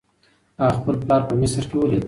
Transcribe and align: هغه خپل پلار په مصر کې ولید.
هغه 0.61 0.75
خپل 0.79 0.95
پلار 1.01 1.21
په 1.27 1.33
مصر 1.41 1.63
کې 1.69 1.75
ولید. 1.77 1.99